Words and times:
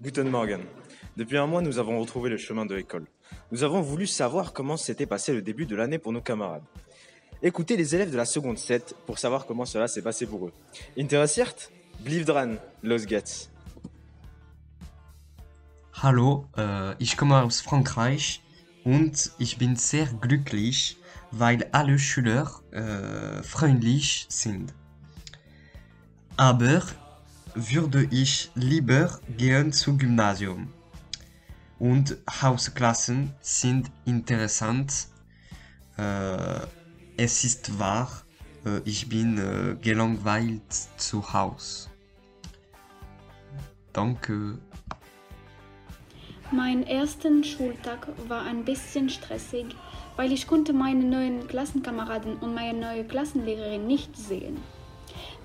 Guten 0.00 0.30
Morgen. 0.30 0.60
Depuis 1.16 1.38
un 1.38 1.48
mois, 1.48 1.60
nous 1.60 1.80
avons 1.80 1.98
retrouvé 1.98 2.30
le 2.30 2.36
chemin 2.36 2.64
de 2.64 2.72
l'école. 2.72 3.06
Nous 3.50 3.64
avons 3.64 3.80
voulu 3.80 4.06
savoir 4.06 4.52
comment 4.52 4.76
s'était 4.76 5.06
passé 5.06 5.32
le 5.32 5.42
début 5.42 5.66
de 5.66 5.74
l'année 5.74 5.98
pour 5.98 6.12
nos 6.12 6.20
camarades. 6.20 6.62
Écoutez 7.42 7.76
les 7.76 7.96
élèves 7.96 8.12
de 8.12 8.16
la 8.16 8.24
seconde 8.24 8.58
7 8.58 8.94
pour 9.06 9.18
savoir 9.18 9.44
comment 9.44 9.64
cela 9.64 9.88
s'est 9.88 10.02
passé 10.02 10.24
pour 10.26 10.46
eux. 10.46 10.52
Interessiert? 10.96 11.72
Blieb 12.04 12.24
dran, 12.24 12.58
los 12.84 13.06
geht's. 13.06 13.50
Hallo, 16.00 16.46
äh, 16.56 16.94
ich 17.00 17.16
komme 17.16 17.42
aus 17.42 17.60
Frankreich 17.60 18.40
und 18.84 19.32
ich 19.40 19.58
bin 19.58 19.74
sehr 19.74 20.06
glücklich, 20.20 20.96
weil 21.32 21.66
alle 21.72 21.98
Schüler 21.98 22.48
äh, 22.70 23.42
freundlich 23.42 24.26
sind. 24.28 24.72
Aber 26.36 26.82
würde 27.54 28.06
ich 28.10 28.50
lieber 28.54 29.20
gehen 29.36 29.72
zum 29.72 29.98
Gymnasium. 29.98 30.72
Und 31.78 32.16
Hausklassen 32.42 33.34
sind 33.40 33.90
interessant. 34.04 35.08
Äh, 35.96 36.60
es 37.16 37.44
ist 37.44 37.78
wahr, 37.78 38.22
äh, 38.64 38.80
ich 38.84 39.08
bin 39.08 39.38
äh, 39.38 39.76
gelangweilt 39.80 40.72
zu 40.96 41.32
Hause. 41.32 41.88
Danke. 43.92 44.58
Mein 46.50 46.86
ersten 46.86 47.44
Schultag 47.44 48.08
war 48.26 48.42
ein 48.42 48.64
bisschen 48.64 49.10
stressig, 49.10 49.66
weil 50.16 50.32
ich 50.32 50.46
konnte 50.46 50.72
meine 50.72 51.04
neuen 51.04 51.46
Klassenkameraden 51.46 52.36
und 52.38 52.54
meine 52.54 52.78
neue 52.78 53.04
Klassenlehrerin 53.04 53.86
nicht 53.86 54.16
sehen. 54.16 54.56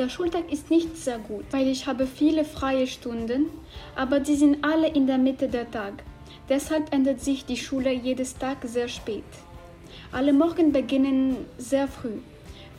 Der 0.00 0.08
Schultag 0.08 0.50
ist 0.50 0.70
nicht 0.70 0.96
sehr 0.96 1.18
gut, 1.18 1.44
weil 1.50 1.68
ich 1.68 1.86
habe 1.86 2.06
viele 2.06 2.46
freie 2.46 2.86
Stunden, 2.86 3.50
aber 3.94 4.18
die 4.18 4.34
sind 4.34 4.64
alle 4.64 4.88
in 4.88 5.06
der 5.06 5.18
Mitte 5.18 5.46
der 5.46 5.70
Tag. 5.70 5.92
Deshalb 6.48 6.90
endet 6.94 7.20
sich 7.20 7.44
die 7.44 7.58
Schule 7.58 7.92
jedes 7.92 8.38
Tag 8.38 8.56
sehr 8.64 8.88
spät. 8.88 9.24
Alle 10.10 10.32
Morgen 10.32 10.72
beginnen 10.72 11.36
sehr 11.58 11.86
früh 11.86 12.16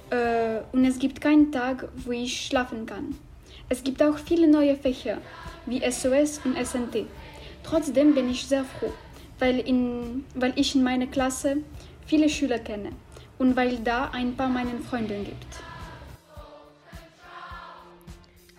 äh, 0.10 0.62
und 0.72 0.84
es 0.84 0.98
gibt 0.98 1.22
keinen 1.22 1.52
Tag, 1.52 1.90
wo 1.96 2.12
ich 2.12 2.48
schlafen 2.48 2.88
kann. 2.88 3.16
Es 3.70 3.84
gibt 3.84 4.02
auch 4.02 4.18
viele 4.18 4.48
neue 4.48 4.76
Fächer 4.76 5.20
wie 5.68 5.80
SOS 5.92 6.42
und 6.44 6.58
SNT. 6.58 7.06
Trotzdem 7.62 8.16
bin 8.16 8.32
ich 8.32 8.48
sehr 8.48 8.64
froh, 8.64 8.94
weil, 9.38 9.60
in, 9.60 10.26
weil 10.34 10.54
ich 10.56 10.74
in 10.74 10.82
meiner 10.82 11.06
Klasse 11.06 11.58
viele 12.04 12.30
Schüler 12.30 12.58
kenne 12.58 12.94
und 13.38 13.56
weil 13.56 13.78
da 13.78 14.10
ein 14.12 14.36
paar 14.36 14.50
meinen 14.50 14.82
Freunden 14.82 15.24
gibt. 15.24 15.71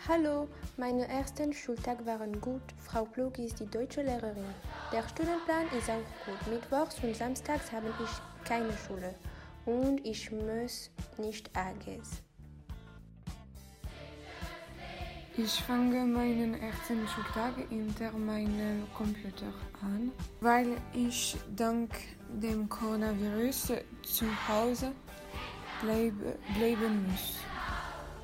Hallo, 0.08 0.48
meine 0.76 1.06
ersten 1.06 1.52
Schultag 1.52 2.04
waren 2.04 2.40
gut. 2.40 2.60
Frau 2.80 3.04
Plug 3.04 3.34
ist 3.38 3.60
die 3.60 3.66
deutsche 3.66 4.02
Lehrerin. 4.02 4.52
Der 4.92 5.06
Stundenplan 5.08 5.66
ist 5.78 5.88
auch 5.88 6.02
gut. 6.26 6.52
Mittwochs 6.52 6.96
und 7.04 7.14
Samstags 7.14 7.70
habe 7.70 7.86
ich 8.02 8.44
keine 8.44 8.72
Schule 8.72 9.14
und 9.64 10.04
ich 10.04 10.28
muss 10.32 10.90
nicht 11.18 11.56
AGs. 11.56 12.20
Ich 15.36 15.52
fange 15.62 16.04
meinen 16.04 16.54
ersten 16.54 17.06
Schultag 17.06 17.54
hinter 17.68 18.10
meinem 18.10 18.84
Computer 18.94 19.52
an, 19.82 20.10
weil 20.40 20.78
ich 20.94 21.36
dank 21.54 21.92
dem 22.28 22.68
Coronavirus 22.68 23.74
zu 24.02 24.26
Hause 24.48 24.90
bleib, 25.80 26.14
bleiben 26.58 27.06
muss. 27.08 27.51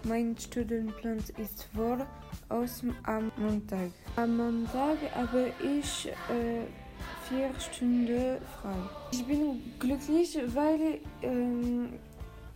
Mein 0.09 0.35
Stundenplan 0.39 1.19
ist 1.37 1.67
voll 1.75 2.07
aus 2.49 2.83
am 3.03 3.31
Montag. 3.37 3.91
Am 4.17 4.39
Montag 4.39 4.97
habe 5.15 5.53
ich 5.63 6.09
äh, 6.31 6.65
vier 7.29 7.51
Stunden 7.61 8.39
frei. 8.63 8.75
Ich 9.13 9.27
bin 9.27 9.61
glücklich, 9.79 10.39
weil 10.55 10.81
ich 10.81 11.01
ähm, 11.21 11.93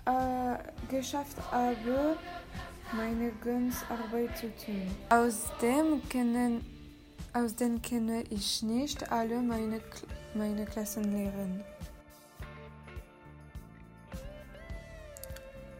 äh, 0.06 0.56
geschafft 0.90 1.36
habe, 1.50 2.16
meine 2.96 3.32
ganze 3.44 3.84
Arbeit 3.90 4.34
zu 4.38 4.46
tun. 4.64 4.86
Außerdem 5.10 6.00
können, 6.08 6.64
außerdem 7.34 7.82
kenne 7.82 8.24
ich 8.30 8.62
nicht 8.62 9.12
alle 9.12 9.42
meine, 9.42 9.82
meine 10.34 10.64
Klassenlehrer. 10.64 11.48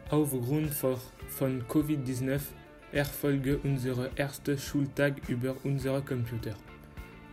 Aufgrund 0.09 0.73
von 0.73 1.63
Covid-19 1.67 2.39
erfolge 2.91 3.57
unser 3.57 4.15
erster 4.15 4.57
Schultag 4.57 5.27
über 5.27 5.55
unsere 5.63 6.01
Computer. 6.01 6.53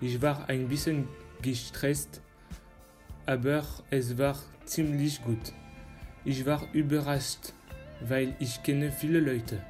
Ich 0.01 0.23
war 0.23 0.49
ein 0.49 0.69
bisschen 0.69 1.09
gestresst, 1.43 2.23
aber 3.27 3.63
es 3.91 4.17
war 4.17 4.39
ziemlich 4.65 5.23
gut. 5.23 5.53
Ich 6.25 6.47
war 6.47 6.67
überrascht, 6.73 7.53
weil 8.01 8.35
ich 8.39 8.63
kenne 8.63 8.91
viele 8.91 9.21
Leute. 9.21 9.63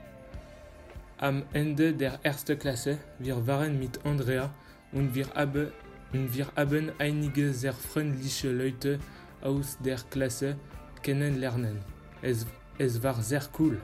Am 1.19 1.43
Ende 1.53 1.93
der 1.93 2.21
ersten 2.23 2.59
Klasse, 2.59 2.99
wir 3.19 3.47
waren 3.47 3.79
mit 3.79 4.05
Andrea 4.07 4.55
und 4.93 5.15
wir, 5.15 5.29
habe, 5.35 5.73
und 6.13 6.35
wir 6.35 6.47
haben 6.57 6.93
einige 6.99 7.53
sehr 7.53 7.75
freundliche 7.75 8.51
Leute 8.53 8.99
aus 9.41 9.77
der 9.85 9.99
Klasse 10.11 10.57
kennenlernen. 11.03 11.81
Es, 12.23 12.47
es 12.81 13.03
war 13.03 13.23
sehr 13.23 13.43
cool. 13.59 13.79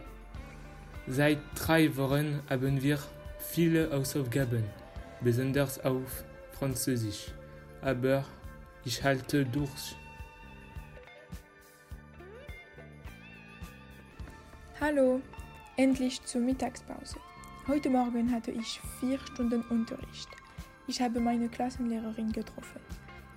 Seit 1.07 1.39
drei 1.55 1.95
Wochen 1.99 2.41
haben 2.49 2.83
wir 2.83 2.99
viele 3.39 3.93
Hausaufgaben, 3.93 4.65
besonders 5.21 5.79
auf 5.85 6.25
Französisch. 6.59 7.27
Aber 7.83 8.25
ich 8.87 9.05
halte 9.05 9.45
durch. 9.45 9.97
Hallo, 14.81 15.21
endlich 15.77 16.25
zur 16.25 16.41
Mittagspause. 16.41 17.17
Heute 17.69 17.91
Morgen 17.91 18.33
hatte 18.33 18.51
ich 18.51 18.81
vier 18.99 19.19
Stunden 19.27 19.63
Unterricht. 19.69 20.29
Ich 20.87 21.03
habe 21.03 21.21
meine 21.21 21.49
Klassenlehrerin 21.51 22.33
getroffen. 22.33 22.81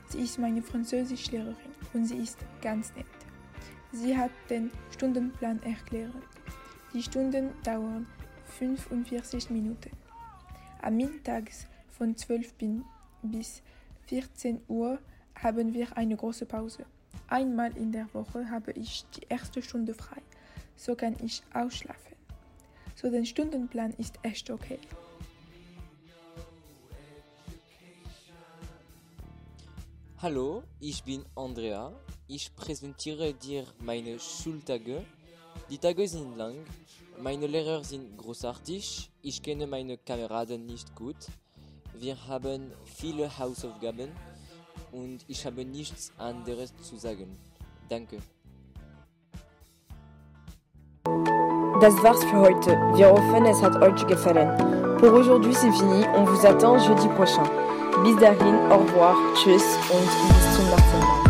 Sie 0.07 0.21
ist 0.21 0.39
meine 0.39 0.61
Französischlehrerin 0.61 1.73
und 1.93 2.05
sie 2.05 2.17
ist 2.17 2.37
ganz 2.61 2.93
nett. 2.95 3.18
Sie 3.91 4.15
hat 4.15 4.31
den 4.49 4.71
Stundenplan 4.91 5.61
erklärt. 5.63 6.13
Die 6.93 7.01
Stunden 7.01 7.51
dauern 7.63 8.05
45 8.59 9.49
Minuten. 9.49 9.91
Am 10.81 10.95
Mittags 10.95 11.65
von 11.89 12.15
12 12.15 12.53
bis 13.23 13.63
14 14.05 14.61
Uhr 14.67 14.99
haben 15.35 15.73
wir 15.73 15.97
eine 15.97 16.15
große 16.15 16.45
Pause. 16.45 16.85
Einmal 17.27 17.75
in 17.77 17.91
der 17.91 18.13
Woche 18.13 18.49
habe 18.49 18.71
ich 18.73 19.05
die 19.15 19.25
erste 19.27 19.61
Stunde 19.61 19.93
frei. 19.93 20.21
So 20.75 20.95
kann 20.95 21.15
ich 21.23 21.41
ausschlafen. 21.53 22.15
So 22.95 23.09
der 23.09 23.25
Stundenplan 23.25 23.93
ist 23.97 24.19
echt 24.21 24.49
okay. 24.51 24.79
Hallo, 30.21 30.63
ich 30.79 31.03
bin 31.03 31.25
Andrea. 31.35 31.93
Ich 32.31 32.55
präsentiere 32.55 33.33
dir 33.33 33.63
meine 33.79 34.19
Schultage. 34.19 35.03
Die 35.67 35.79
Tage 35.79 36.07
sind 36.07 36.37
lang, 36.37 36.53
meine 37.19 37.47
Lehrer 37.47 37.83
sind 37.83 38.15
großartig, 38.19 39.09
ich 39.23 39.41
kenne 39.41 39.65
meine 39.65 39.97
Kameraden 39.97 40.63
nicht 40.67 40.93
gut. 40.93 41.15
Wir 41.95 42.15
haben 42.27 42.71
viele 42.85 43.35
Hausaufgaben 43.35 44.11
und 44.91 45.25
ich 45.27 45.43
habe 45.43 45.65
nichts 45.65 46.11
anderes 46.19 46.71
zu 46.83 46.97
sagen. 46.97 47.35
Danke. 47.89 48.19
Das 51.81 51.95
war's 52.03 52.23
für 52.25 52.41
heute. 52.41 52.71
Wir 52.95 53.09
hoffen, 53.09 53.45
es 53.45 53.59
hat 53.59 53.75
euch 53.81 54.05
gefallen. 54.05 54.55
Pour 54.99 55.13
aujourd'hui, 55.13 55.55
c'est 55.55 55.73
fini. 55.73 56.05
On 56.15 56.25
vous 56.25 56.45
attend 56.45 56.77
jeudi 56.77 57.07
prochain. 57.15 57.49
Bis 58.03 58.15
dahin, 58.17 58.55
au 58.69 58.77
revoir, 58.83 59.15
tschüss 59.33 59.65
und 59.89 60.05
bis 60.05 60.55
zum 60.55 60.65
nächsten 60.69 60.99
Mal. 60.99 61.28